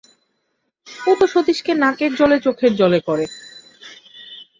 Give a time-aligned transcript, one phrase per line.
[1.05, 3.25] ও তো সতীশকে নাকের জলে চোখের জলে করে।